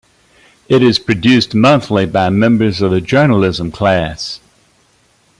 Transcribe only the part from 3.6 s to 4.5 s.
class.